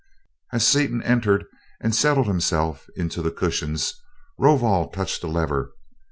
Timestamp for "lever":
5.27-5.73